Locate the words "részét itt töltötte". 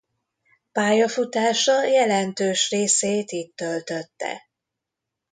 2.69-4.41